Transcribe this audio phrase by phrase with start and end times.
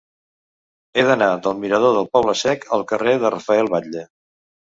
[0.95, 4.09] He d'anar del mirador del Poble Sec al carrer de Rafael Batlle.